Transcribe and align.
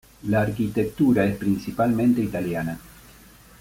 La 0.29 0.41
arquitectura 0.41 1.25
es 1.27 1.35
principalmente 1.37 2.21
italiana. 2.23 2.79